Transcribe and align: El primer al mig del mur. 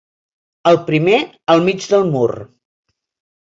El 0.71 0.79
primer 0.87 1.19
al 1.55 1.63
mig 1.69 1.87
del 1.95 2.09
mur. 2.19 2.29